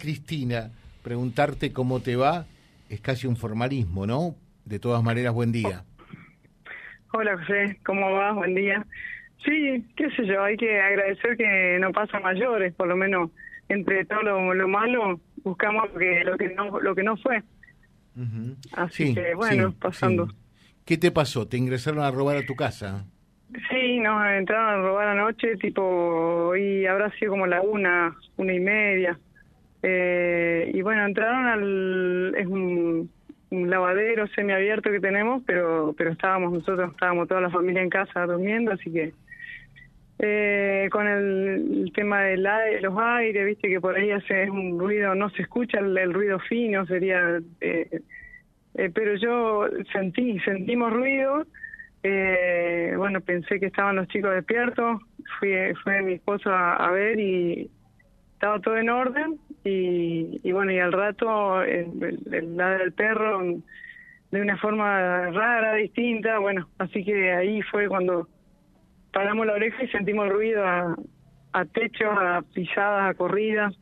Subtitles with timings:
[0.00, 0.70] Cristina,
[1.02, 2.46] preguntarte cómo te va
[2.88, 4.36] es casi un formalismo, ¿no?
[4.64, 5.82] De todas maneras, buen día.
[7.12, 8.32] Hola José, ¿cómo vas?
[8.36, 8.86] Buen día.
[9.44, 13.32] Sí, qué sé yo, hay que agradecer que no pasa mayores, por lo menos
[13.68, 17.42] entre todo lo, malo buscamos lo que, lo que no lo que no fue.
[18.74, 20.28] Así que bueno, pasando.
[20.84, 21.48] ¿Qué te pasó?
[21.48, 23.04] ¿Te ingresaron a robar a tu casa?
[23.68, 28.60] Sí, nos entraron a robar anoche, tipo, y habrá sido como la una, una y
[28.60, 29.18] media.
[29.82, 32.34] Eh, y bueno, entraron al...
[32.36, 33.10] es un,
[33.50, 38.72] lavadero semiabierto que tenemos, pero pero estábamos nosotros, estábamos toda la familia en casa durmiendo,
[38.72, 39.14] así que
[40.18, 45.30] eh, con el, tema de los aires, viste que por ahí hace un ruido, no
[45.30, 47.40] se escucha el, ruido fino, sería...
[47.60, 48.00] Eh,
[48.74, 51.44] eh, pero yo sentí, sentimos ruido,
[52.02, 55.00] eh, bueno, pensé que estaban los chicos despiertos,
[55.38, 55.52] fui,
[55.82, 57.70] fue mi esposo a ver y
[58.34, 63.40] estaba todo en orden, y, bueno, y al rato el, el, del perro
[64.30, 68.28] de una forma rara, distinta, bueno, así que ahí fue cuando
[69.12, 70.96] paramos la oreja y sentimos el ruido a,
[71.52, 73.74] a techos, a pisadas, a corridas,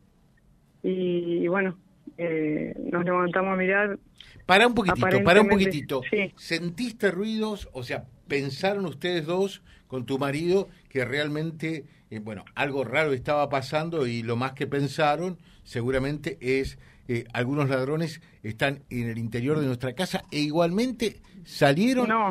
[0.83, 1.77] y, bueno,
[2.17, 3.99] eh, nos levantamos a mirar.
[4.47, 6.01] Para un poquitito, para un poquitito.
[6.37, 7.69] ¿Sentiste ruidos?
[7.73, 13.51] O sea, ¿pensaron ustedes dos con tu marido que realmente eh, bueno, algo raro estaba
[13.51, 19.59] pasando y lo más que pensaron seguramente es eh, algunos ladrones están en el interior
[19.59, 22.09] de nuestra casa e igualmente salieron.
[22.09, 22.29] No.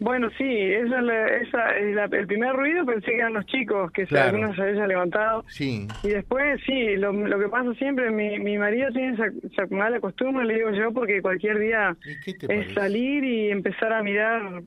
[0.00, 1.70] Bueno, sí, esa, esa,
[2.12, 5.44] el primer ruido pensé que eran los chicos, que algunos se habían levantado.
[5.48, 5.88] Sí.
[6.04, 10.44] Y después, sí, lo, lo que pasa siempre, mi, mi marido tiene esa, mala costumbre,
[10.44, 11.96] le digo yo, porque cualquier día
[12.48, 14.62] es salir y empezar a mirar,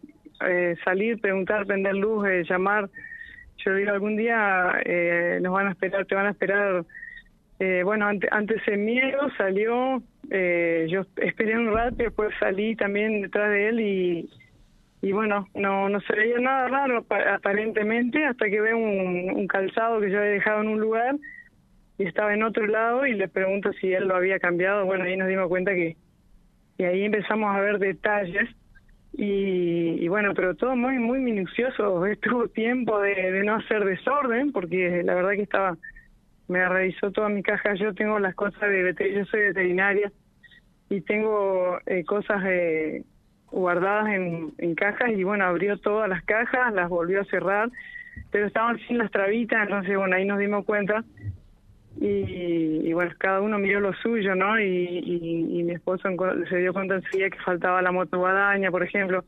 [0.48, 2.90] eh, salir, preguntar, prender luz, llamar
[3.64, 6.84] yo digo, algún día eh, nos van a esperar, te van a esperar.
[7.60, 12.76] Eh, bueno, antes, antes el miedo salió, eh, yo esperé un rato y después salí
[12.76, 14.30] también detrás de él y,
[15.02, 20.10] y bueno, no, no se veía nada raro aparentemente hasta que veo un, calzado que
[20.10, 21.16] yo había dejado en un lugar
[22.00, 24.86] y estaba en otro lado y le pregunto si él lo había cambiado.
[24.86, 25.98] Bueno, ahí nos dimos cuenta que
[26.80, 28.50] y ahí empezamos a ver detalles
[29.14, 32.06] y, bueno, pero todo muy muy minucioso.
[32.08, 35.78] Estuvo tiempo de, no hacer desorden porque la verdad que estaba,
[36.48, 37.74] me revisó toda mi caja.
[37.76, 40.12] Yo tengo las cosas de veterinaria, yo soy veterinaria
[40.90, 43.04] y tengo eh, cosas eh,
[43.52, 47.70] guardadas en, en cajas y bueno, abrió todas las cajas, las volvió a cerrar,
[48.32, 51.04] pero estaban sin las trabitas, entonces bueno, ahí nos dimos cuenta
[52.00, 54.60] y, bueno, cada uno miró lo suyo, ¿no?
[54.60, 56.10] Y, mi esposo
[56.50, 59.26] se dio cuenta enseguida que faltaba la moto guadaña, por ejemplo.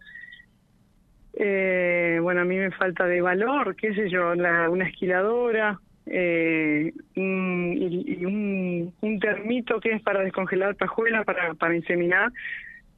[1.33, 8.25] Eh, bueno, a mí me falta de valor, qué sé yo, una esquiladora eh, y,
[8.25, 12.31] un, un, termito que es para descongelar pajuelas, para, para inseminar,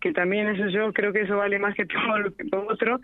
[0.02, 3.00] que también eso yo creo que eso vale más que todo lo, que otro.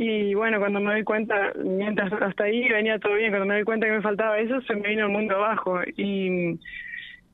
[0.00, 3.64] Y bueno, cuando me doy cuenta, mientras hasta ahí venía todo bien, cuando me doy
[3.64, 5.80] cuenta que me faltaba eso, se me vino el mundo abajo.
[5.96, 6.56] Y,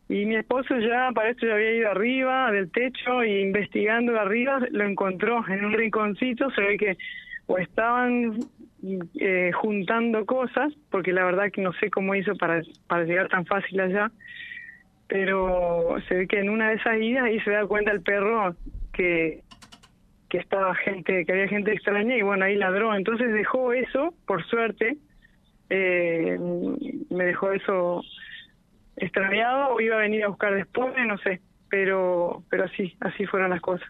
[0.09, 4.61] y mi esposo ya, para esto ya había ido arriba del techo y investigando arriba,
[4.71, 6.97] lo encontró en un rinconcito, se ve que
[7.49, 8.39] o estaban
[9.21, 13.45] eh, juntando cosas, porque la verdad que no sé cómo hizo para, para llegar tan
[13.45, 14.11] fácil allá,
[15.07, 18.57] pero se ve que en una de esas idas ahí se da cuenta el perro
[18.95, 19.43] que
[20.35, 22.93] que estaba gente, que había gente extraña y bueno, ahí ladró.
[22.93, 24.97] Entonces dejó eso, por suerte,
[25.71, 26.37] eh,
[27.09, 28.03] me dejó eso
[28.97, 31.41] extraviado o iba a venir a buscar después, no sé,
[31.71, 33.89] pero pero así, así fueron las cosas.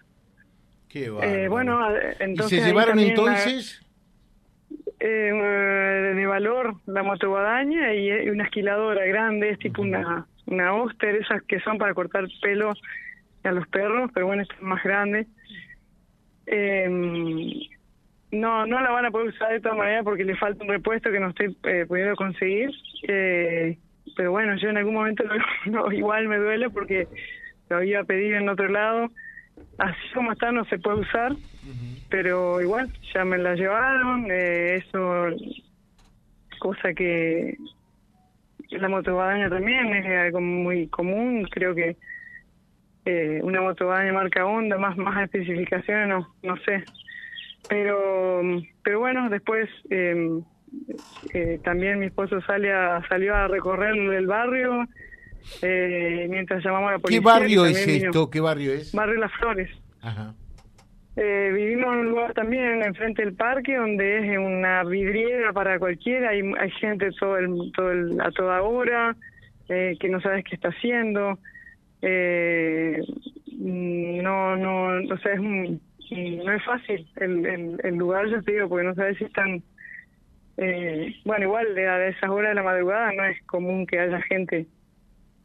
[0.91, 1.81] Qué eh, bueno,
[2.21, 2.59] entonces...
[2.59, 3.81] ¿Y se llevaron entonces?
[5.01, 11.43] eh, de valor la motoguadaña y una esquiladora grande, es tipo una, una Oster, esas
[11.45, 12.75] que son para cortar pelo
[13.45, 15.27] a los perros, pero bueno, esta es más grande.
[16.47, 16.89] Eh,
[18.35, 21.11] no, no la van a poder usar de todas maneras porque le falta un repuesto
[21.11, 22.71] que no estoy eh, pudiendo conseguir.
[23.07, 23.79] Eh,
[24.17, 25.25] pero bueno, yo en algún momento
[25.67, 27.09] no, igual me duele porque
[27.71, 29.11] lo iba a pedir en otro lado.
[29.79, 31.33] Así como está no se puede usar,
[32.09, 34.27] pero igual ya me la llevaron.
[34.31, 35.27] Eh, eso,
[36.59, 37.57] cosa que
[38.71, 41.47] la motobadaña también es algo muy común.
[41.51, 41.97] Creo que
[43.05, 46.85] eh, una motobaña marca Honda, más más especificaciones, no, no sé.
[47.69, 48.43] Pero,
[48.83, 50.43] pero bueno, después em,
[51.33, 54.87] eh, también mi esposo sale a, salió a recorrer el barrio
[55.63, 57.21] eh, mientras llamamos a la policía.
[57.21, 58.31] ¿Qué barrio es esto?
[58.31, 58.93] ¿Qué barrio es?
[58.93, 59.71] Barrio Las Flores.
[60.03, 60.35] Ajá.
[61.17, 66.31] Eh, vivimos en un lugar también enfrente del parque donde es una vidriera para cualquiera,
[66.31, 69.17] hay, hay gente todo el, todo el, a toda hora,
[69.69, 71.39] eh, que no sabes qué está haciendo.
[72.07, 73.03] Eh,
[73.57, 78.95] no, no, o es no es fácil el, el, lugar, yo te digo, porque no
[78.95, 79.63] sabes si están...
[80.59, 84.67] Eh, bueno, igual a esas horas de la madrugada no es común que haya gente,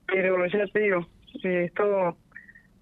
[0.06, 1.08] pero ya te digo,
[1.44, 2.18] eh, es todo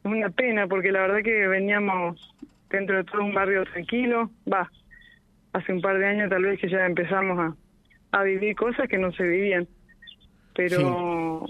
[0.04, 2.36] una pena porque la verdad que veníamos
[2.70, 4.70] dentro de todo un barrio tranquilo, va,
[5.54, 8.98] hace un par de años tal vez que ya empezamos a, a vivir cosas que
[8.98, 9.68] no se vivían,
[10.56, 11.46] pero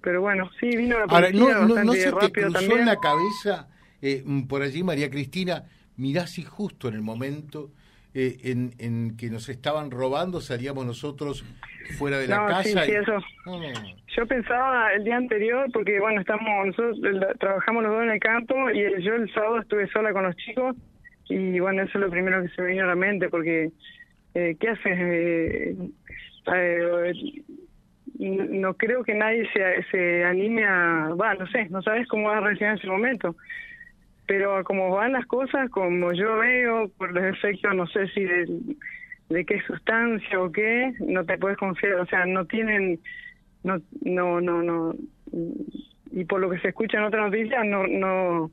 [0.00, 3.68] pero bueno, sí, vino la policía Ahora, no, no, se te cruzó en la cabeza
[4.00, 5.64] eh, por allí, María Cristina,
[5.96, 7.70] mirá si justo en el momento
[8.14, 11.44] eh, en, en, que nos estaban robando salíamos nosotros
[11.98, 12.84] fuera de la casa.
[12.84, 13.18] Sí, eso.
[14.16, 16.98] Yo pensaba el día anterior, porque bueno, estamos nosotros
[17.38, 20.76] trabajamos los dos en el campo y yo el sábado estuve sola con los chicos
[21.28, 23.70] y bueno, eso es lo primero que se me vino a la mente, porque
[24.34, 25.76] eh, ¿qué haces?
[28.18, 32.38] No creo que nadie se, se anime a, va, no sé, no sabes cómo va
[32.38, 33.36] a reaccionar en ese momento.
[34.26, 38.46] Pero como van las cosas, como yo veo, por los efectos, no sé si de,
[39.30, 42.98] de qué sustancia o qué, no te puedes confiar, o sea, no tienen,
[43.62, 44.94] no, no, no, no,
[46.10, 48.50] y por lo que se escucha en otras noticias, no, no,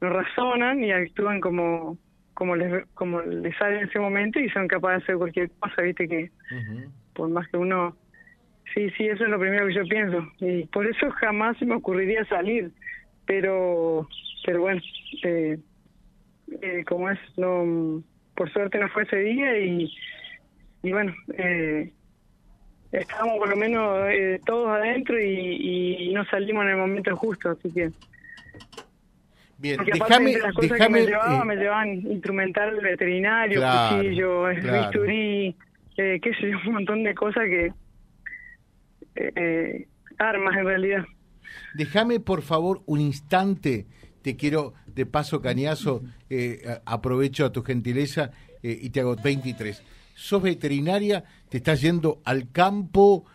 [0.00, 1.98] no razonan y actúan como
[2.34, 5.80] como les como les sale en ese momento y son capaces de hacer cualquier cosa
[5.80, 6.30] viste que
[7.14, 7.96] por más que uno
[8.76, 10.30] Sí, sí, eso es lo primero que yo pienso.
[10.38, 12.70] Y por eso jamás se me ocurriría salir.
[13.24, 14.06] Pero,
[14.44, 14.82] pero bueno,
[15.24, 15.58] eh,
[16.60, 18.02] eh, como es, no,
[18.34, 19.90] por suerte no fue ese día y,
[20.82, 21.90] y bueno, eh,
[22.92, 27.50] estábamos por lo menos eh, todos adentro y, y, no salimos en el momento justo,
[27.50, 27.90] así que...
[29.58, 35.56] Bien, déjame, las cosas que me llevaba, me llevaban instrumental veterinario, cuchillo, bisturí,
[35.96, 37.72] qué sé yo, un montón de cosas que
[39.16, 39.86] eh,
[40.18, 41.04] armas en realidad.
[41.74, 43.86] Déjame por favor un instante,
[44.22, 48.30] te quiero de paso cañazo, eh, aprovecho a tu gentileza
[48.62, 49.82] eh, y te hago 23.
[50.14, 53.26] Sos veterinaria, te estás yendo al campo,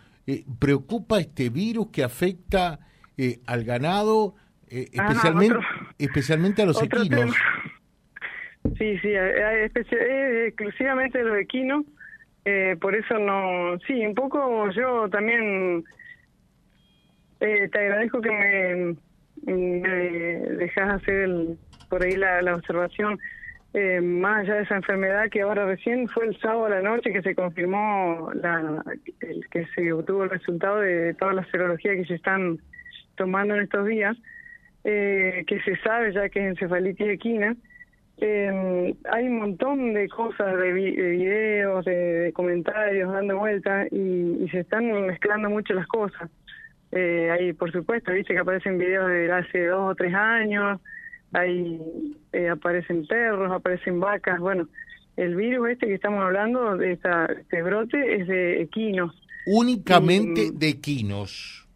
[0.60, 2.80] ¿preocupa este virus que afecta
[3.46, 5.58] al ganado, ah, especialmente,
[6.00, 7.36] especialmente a los equinos?
[8.78, 9.10] Sí, sí,
[10.48, 11.86] exclusivamente los equinos
[12.46, 15.84] eh, por eso no, sí, un poco yo también
[17.40, 19.90] eh, te agradezco que me, me
[20.58, 21.30] dejas hacer
[21.90, 23.20] por ahí la, la observación.
[23.74, 27.14] Eh, más allá de esa enfermedad que ahora recién fue el sábado a la noche
[27.14, 28.84] que se confirmó la,
[29.50, 32.60] que se obtuvo el resultado de todas las serologías que se están
[33.16, 34.18] tomando en estos días,
[34.84, 37.56] eh, que se sabe ya que es encefalitis equina.
[38.24, 44.92] Eh, hay un montón de cosas, de, videos, de, comentarios dando vueltas y, se están
[45.08, 46.30] mezclando mucho las cosas.
[46.92, 50.80] Eh, hay, por supuesto, dice que aparecen videos de hace dos o tres años,
[51.34, 54.40] hay eh, aparecen perros, aparecen vacas.
[54.40, 54.68] Bueno,
[55.18, 59.20] el virus este que estamos hablando, de esta, este brote, es de equinos.
[59.48, 61.68] Únicamente de equinos.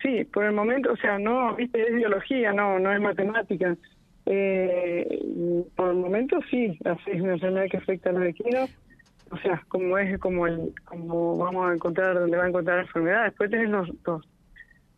[0.00, 3.76] Sí, por el momento, o sea, no, viste, es biología, no, no es matemática.
[4.26, 8.70] Eh, por el momento sí, así es una enfermedad que afecta a los equinos.
[9.30, 12.82] O sea, como es como el como vamos a encontrar donde va a encontrar la
[12.82, 13.24] enfermedad.
[13.24, 13.88] Después tenés los,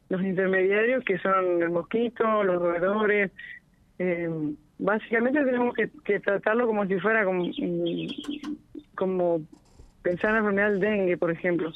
[0.08, 3.30] los, intermediarios que son el mosquito, los roedores.
[3.98, 4.28] Eh,
[4.78, 7.50] básicamente tenemos que, tratarlo como si fuera como,
[8.94, 9.40] como
[10.02, 11.72] pensar en la enfermedad del dengue, por ejemplo.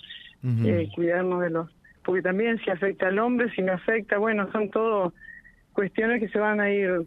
[0.65, 1.71] eh, cuidarnos de los...
[2.05, 5.13] Porque también si afecta al hombre, si no afecta, bueno, son todo
[5.73, 7.07] cuestiones que se van a ir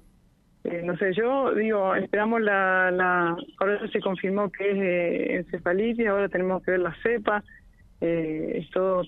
[0.64, 6.08] eh, no sé, yo digo, esperamos la, la, ahora se confirmó que es eh, encefalitis,
[6.08, 7.44] ahora tenemos que ver la cepa,
[8.00, 9.04] eh, es todo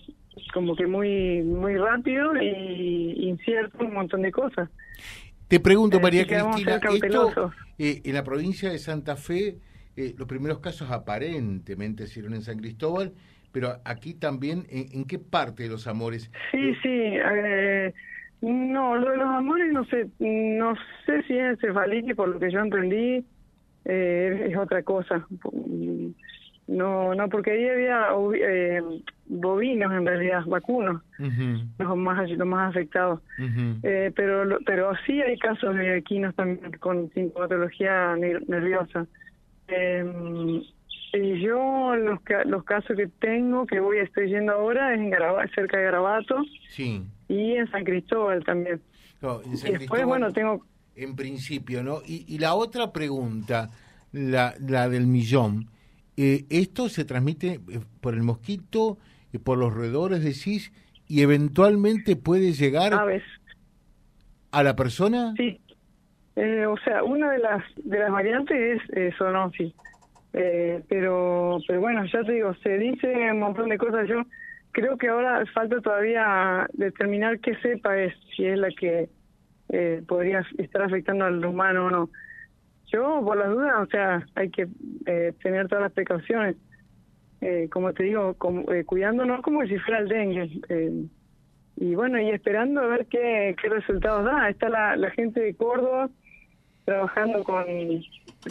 [0.53, 4.69] como que muy muy rápido y incierto un montón de cosas.
[5.47, 9.59] Te pregunto, María Cristina, esto, en la provincia de Santa Fe,
[9.95, 13.13] los primeros casos aparentemente se en San Cristóbal,
[13.55, 16.29] pero aquí también, ¿en, qué parte de los amores?
[16.51, 17.93] Sí, sí, eh,
[18.45, 20.75] no, lo de los amores no sé, no
[21.05, 23.25] sé si es encefalitis, por lo que yo entendí,
[23.85, 25.25] eh, es otra cosa.
[26.67, 28.81] No, no, porque ahí había eh,
[29.27, 31.01] bovinos en realidad, vacunos,
[31.77, 33.21] los más los más afectados.
[33.83, 39.07] eh, pero pero sí hay casos de equinos también con sintomatología nerviosa.
[39.67, 40.03] Eh,
[40.53, 40.74] y
[41.39, 45.11] yo los los casos que tengo, que voy estoy yendo ahora, es en
[45.53, 46.43] cerca de Garabato.
[46.69, 48.81] Sí y en San Cristóbal también.
[49.63, 50.65] después, bueno, tengo...
[50.95, 51.99] En principio, ¿no?
[52.05, 53.69] Y, la otra pregunta,
[54.13, 55.67] la, la del millón,
[56.15, 58.97] eh, ¿esto se transmite eh, por el mosquito,
[59.33, 60.71] y por los roedores, decís?
[61.07, 62.93] y eventualmente puede llegar
[64.51, 65.35] a la persona.
[65.37, 65.61] Sí.
[66.35, 69.71] Eh, o sea, una de las de las variantes es eh, zoonosis.
[70.37, 74.07] Eh, pero pero bueno, ya te digo, se dice un montón de cosas.
[74.07, 74.23] Yo
[74.71, 79.07] creo que ahora falta todavía determinar qué cepa es, si es la que
[79.69, 82.09] eh, podría estar afectando al humano o no.
[82.87, 84.67] Yo, por las dudas, o sea, hay que
[85.05, 86.57] eh, tener todas las precauciones.
[87.39, 91.09] Eh, como te digo, como, eh, cuidándonos como si fuera el dengue.
[91.77, 94.49] Y bueno, y esperando a ver qué, qué resultados da.
[94.49, 96.09] Está la, la gente de Córdoba
[96.85, 97.65] trabajando con,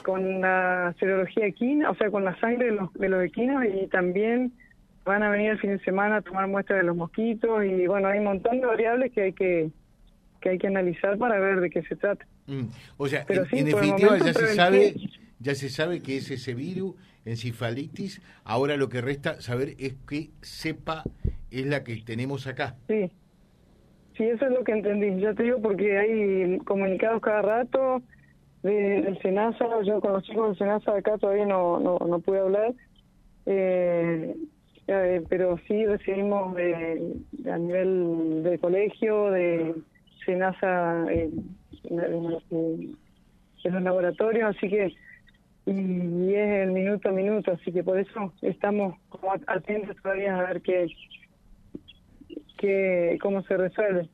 [0.02, 3.86] con la serología equina, o sea, con la sangre de los, de los equinos y
[3.88, 4.52] también
[5.04, 8.08] van a venir el fin de semana a tomar muestras de los mosquitos y bueno,
[8.08, 9.70] hay un montón de variables que hay que
[10.40, 12.26] que hay que analizar para ver de qué se trata.
[12.46, 12.64] Mm.
[12.98, 14.94] O sea, en, definitiva ya se sabe
[15.40, 20.30] ya se sabe que es ese virus, encefalitis, ahora lo que resta saber es qué
[20.42, 21.02] cepa
[21.50, 22.76] es la que tenemos acá.
[22.88, 23.10] Sí,
[24.16, 28.02] sí, eso es lo que entendí, ya te digo porque hay comunicados cada rato
[28.70, 32.74] del SENASA, yo con los chicos del SENASA acá todavía no, no, no pude hablar,
[33.46, 34.34] eh,
[34.86, 37.14] eh, pero sí recibimos de,
[37.50, 39.74] a nivel de colegio, de
[40.24, 42.96] SENASA en, en,
[43.64, 44.94] los laboratorios, así que
[45.66, 50.42] y es el minuto a minuto, así que por eso estamos como atentos todavía a
[50.42, 50.86] ver qué,
[52.58, 54.08] qué cómo se resuelve.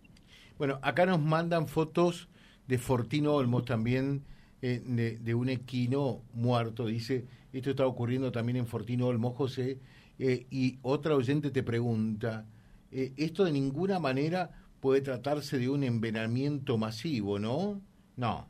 [0.58, 2.28] Bueno, acá nos mandan fotos
[2.68, 4.22] de Fortino Olmos también,
[4.62, 6.86] eh, de, de, un equino muerto.
[6.86, 9.78] Dice, esto está ocurriendo también en Fortino Olmos, José.
[10.18, 12.44] Eh, y otra oyente te pregunta,
[12.92, 14.50] eh, esto de ninguna manera
[14.80, 17.80] puede tratarse de un envenenamiento masivo, ¿no?
[18.16, 18.46] No.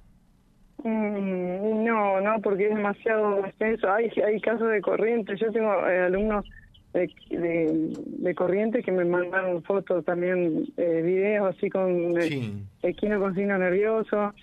[0.82, 3.92] Mm, no, no, porque es demasiado extenso.
[3.92, 5.36] Hay, hay casos de corriente.
[5.36, 6.44] Yo tengo eh, alumnos
[6.92, 12.64] de, de, corriente que me mandaron fotos también, eh, videos así con sí.
[12.82, 14.34] equino con signo nervioso.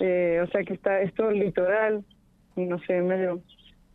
[0.00, 2.04] Eh, o sea que está es todo litoral,
[2.56, 3.40] no sé, medio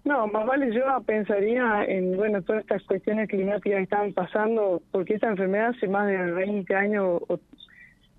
[0.05, 5.15] no, más vale yo pensaría en, bueno, todas estas cuestiones climáticas que están pasando, porque
[5.15, 7.39] esta enfermedad hace más de 20 años, o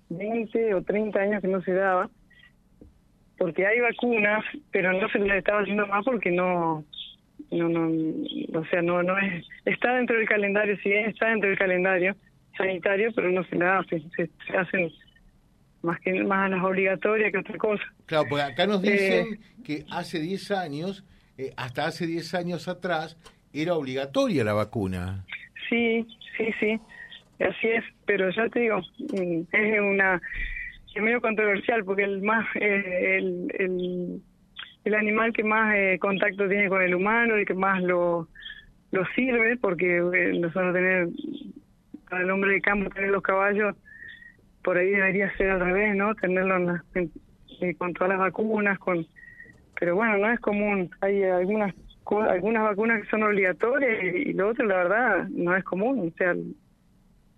[0.09, 2.09] 20 o 30 años que no se daba,
[3.37, 6.85] porque hay vacunas, pero no se les estaba haciendo más porque no,
[7.49, 11.57] no, no, o sea, no, no es, está dentro del calendario, sí está dentro del
[11.57, 12.15] calendario
[12.57, 14.91] sanitario, pero no se le hace, se, se hacen
[15.81, 17.83] más que más a las obligatorias que otra cosa.
[18.05, 21.03] Claro, porque acá nos dicen eh, que hace 10 años
[21.37, 23.17] eh, hasta hace 10 años atrás
[23.53, 25.25] era obligatoria la vacuna.
[25.69, 26.05] Sí,
[26.37, 26.79] sí, sí,
[27.39, 30.21] así es, pero ya te digo, mm, es una
[30.93, 34.21] es medio controversial porque el más eh, el, el,
[34.83, 38.27] el, animal que más eh, contacto tiene con el humano y que más lo
[38.91, 40.01] lo sirve porque
[40.33, 41.07] nosotros tener
[42.09, 43.75] para el hombre de campo tener los caballos
[44.63, 46.13] por ahí debería ser al revés, ¿no?
[46.15, 46.81] Tenerlos
[47.77, 49.05] con todas las vacunas, con
[49.79, 50.91] pero bueno, no es común.
[51.01, 51.73] Hay algunas
[52.29, 56.11] algunas vacunas que son obligatorias y, lo otro, la verdad, no es común.
[56.13, 56.35] O sea,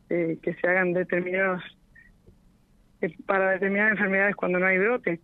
[0.10, 1.64] eh, que se hagan determinados
[3.02, 5.20] eh, para determinadas enfermedades cuando no hay brote.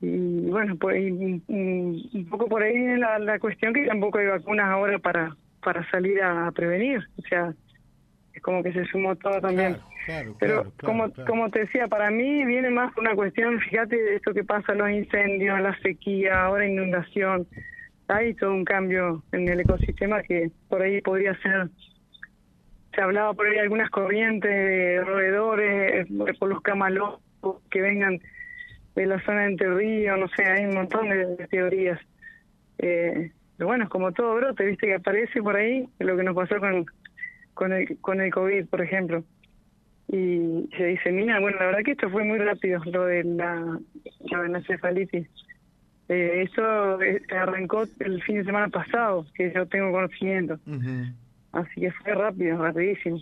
[0.00, 4.98] Y bueno, pues un, poco por ahí la, la cuestión que tampoco hay vacunas ahora
[4.98, 7.06] para para salir a prevenir.
[7.18, 7.52] O sea,
[8.32, 9.76] es como que se sumó todo también.
[10.38, 14.74] Pero como como te decía, para mí viene más una cuestión, fíjate esto que pasa,
[14.74, 17.46] los incendios, la sequía, ahora inundación.
[18.08, 21.68] Hay todo un cambio en el ecosistema que por ahí podría ser
[22.94, 27.20] se hablaba por ahí algunas corrientes de roedores, eh, por los camalones
[27.70, 28.18] que vengan
[28.96, 32.00] de la zona de Entre no sé, hay un montón de, teorías.
[32.78, 36.34] Eh, pero bueno, es como todo brote, viste que aparece por ahí, lo que nos
[36.34, 36.86] pasó con,
[37.54, 39.22] con, el, con el COVID, por ejemplo
[40.08, 43.78] y se dice, mira, bueno, la verdad que esto fue muy rápido, lo de la,
[44.30, 45.28] la encefalitis.
[46.08, 50.58] Eh, eso eh, arrancó el fin de semana pasado, que yo tengo conocimiento.
[51.52, 53.20] Así que fue rápido, rapidísimo.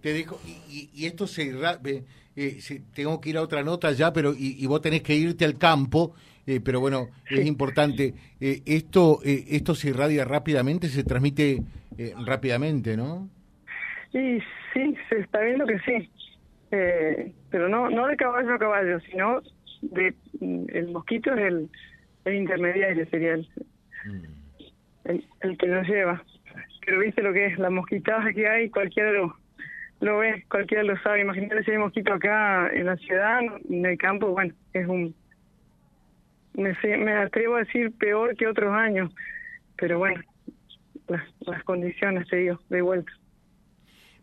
[0.00, 1.52] Te dijo, y, y esto se,
[2.34, 2.58] eh,
[2.94, 6.14] tengo que ir a otra nota ya, pero y, vos tenés que irte al campo,
[6.46, 8.14] eh, pero bueno, es importante.
[8.40, 11.62] Eh, esto esto se irradia rápidamente, se transmite
[12.24, 13.28] rápidamente, ¿no?
[14.12, 14.38] Sí,
[14.72, 16.10] sí, se está viendo que sí.
[16.70, 19.42] Eh, pero no no de caballo a caballo, sino
[19.82, 21.70] de el mosquito es el,
[22.24, 23.48] el intermediario, sería el,
[24.06, 25.10] mm.
[25.40, 26.22] el, que lo lleva.
[26.84, 29.36] Pero viste lo que es, la mosquitada que hay, cualquiera lo,
[30.00, 31.20] lo ve, cualquiera lo sabe.
[31.20, 35.14] Imagínate si hay mosquito acá en la ciudad, en el campo, bueno, es un...
[36.54, 39.10] Me, me atrevo a decir peor que otros años,
[39.76, 40.22] pero bueno,
[41.08, 43.12] las, las condiciones, te digo, de vuelta.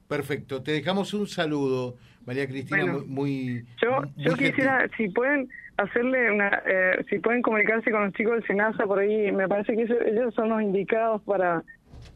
[0.09, 5.47] Perfecto, te dejamos un saludo, María Cristina, muy, Yo, yo quisiera, si pueden
[5.77, 9.75] hacerle una, eh, si pueden comunicarse con los chicos del SENASA por ahí, me parece
[9.75, 11.63] que ellos son los indicados para,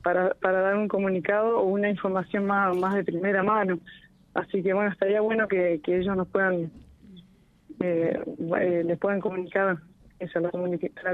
[0.02, 3.78] para, para dar un comunicado o una información más, más de primera mano.
[4.34, 6.72] Así que bueno, estaría bueno que, que ellos nos puedan,
[7.80, 8.20] eh,
[8.60, 9.78] eh les puedan comunicar
[10.18, 10.50] eso a la,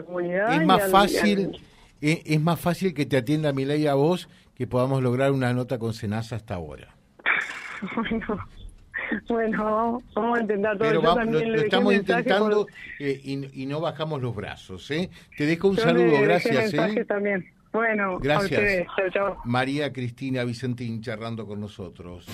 [0.05, 0.53] comunidad.
[0.53, 1.59] Es más fácil.
[1.99, 5.79] es, más fácil que te atienda mi ley a vos que podamos lograr una nota
[5.79, 6.93] con Senasa hasta ahora.
[7.95, 8.37] bueno,
[9.29, 10.89] bueno, vamos, a intentar todo.
[10.89, 12.67] Pero vamos, lo, estamos intentando
[12.99, 14.91] eh, y, no bajamos los brazos.
[14.91, 15.09] ¿eh?
[15.37, 16.73] Te dejo un saludo, gracias.
[16.73, 17.05] ¿eh?
[17.05, 17.49] también.
[17.71, 18.85] Bueno, gracias.
[19.45, 22.27] María Cristina Vicentín charlando con nosotros.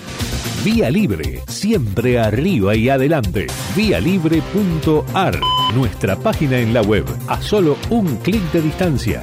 [0.64, 3.46] Vía Libre, siempre arriba y adelante.
[3.76, 5.38] Vialibre.ar,
[5.76, 9.22] nuestra página en la web, a solo un clic de distancia